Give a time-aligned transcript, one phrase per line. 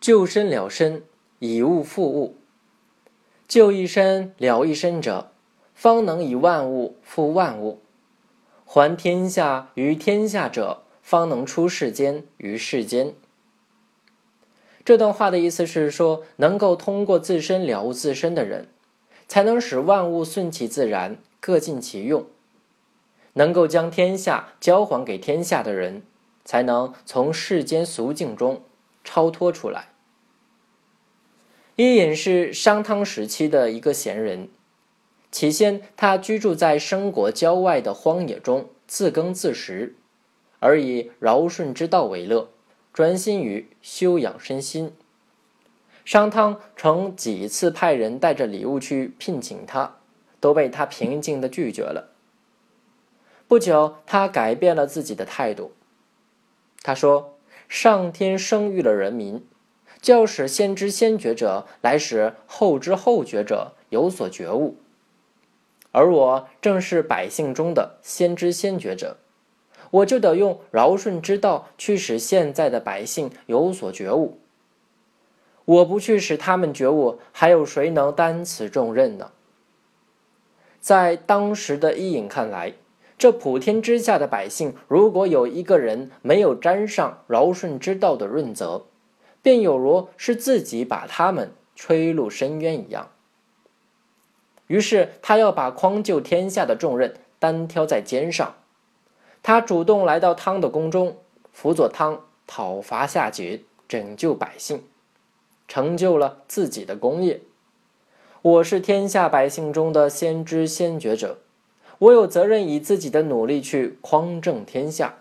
[0.00, 1.02] 救身了身，
[1.40, 2.36] 以物复物。
[3.46, 5.30] 救一身了一身者，
[5.74, 7.80] 方能以万物复万物；
[8.64, 13.12] 还天下于天下者，方能出世间于世间。
[14.86, 18.68] 这段话的意思是说，能够通过自身了悟自身的人，
[19.28, 22.22] 才能使万物顺其自然，各尽其用；
[23.34, 26.02] 能够将天下交还给天下的人，
[26.42, 28.62] 才能从世间俗境中
[29.04, 29.88] 超脱出来。
[31.76, 34.48] 伊尹是商汤时期的一个贤人，
[35.30, 39.96] 起先他居住在申国郊外的荒野中，自耕自食，
[40.58, 42.50] 而以尧舜之道为乐。
[42.92, 44.92] 专心于修养身心。
[46.04, 49.98] 商汤曾几次派人带着礼物去聘请他，
[50.40, 52.10] 都被他平静的拒绝了。
[53.46, 55.72] 不久，他改变了自己的态度。
[56.82, 57.38] 他说
[57.70, 59.46] ：“上天生育了人民，
[60.02, 64.74] 教使先知先觉者来使后知后觉者有所觉悟，
[65.92, 69.18] 而我正是百姓中的先知先觉者。”
[69.92, 74.38] 我就得用尧舜之道去使现在的百姓有所觉悟。
[75.64, 79.30] 我不去使他们觉悟，还有谁能担此重任呢？
[80.80, 82.74] 在当时的伊尹看来，
[83.20, 88.86] 这普天之下的百姓，如果有一个人没有沾上尧舜之道的润泽，
[89.42, 93.10] 便有如是自己把他们吹入深渊一样。
[94.68, 98.54] 于是他要把匡救天下的重任单挑在肩上。
[99.42, 101.18] 他主动来到汤的宫中，
[101.52, 104.82] 辅佐汤讨伐夏桀，拯救百姓，
[105.68, 107.42] 成就了自己的功业。
[108.40, 111.40] 我是天下百姓中的先知先觉者，
[112.00, 115.16] 我有责任以自己的努力去匡正天下。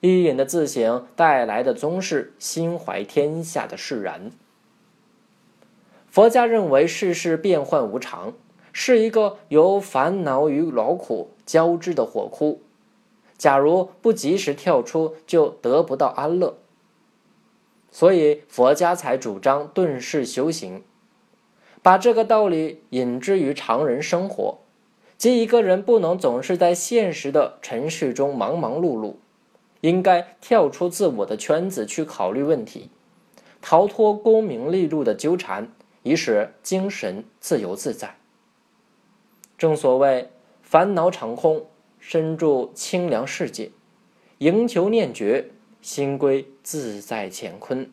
[0.00, 4.30] 伊尹的自省带来的宗室心怀天下的释然。
[6.10, 8.34] 佛家认为世事变幻无常，
[8.72, 12.60] 是一个由烦恼与劳苦交织的火窟。
[13.38, 16.58] 假如不及时跳出，就得不到安乐。
[17.90, 20.82] 所以佛家才主张顿世修行，
[21.82, 24.58] 把这个道理引之于常人生活，
[25.18, 29.16] 即一个人不能总是在现实的尘世中忙忙碌碌，
[29.82, 32.88] 应该跳出自我的圈子去考虑问题，
[33.60, 35.70] 逃脱功名利禄的纠缠，
[36.02, 38.16] 以使精神自由自在。
[39.58, 40.30] 正所谓
[40.62, 41.66] 烦恼场空。
[42.00, 43.72] 身住清凉世界，
[44.38, 45.50] 营求念觉，
[45.82, 47.90] 心归自在乾坤。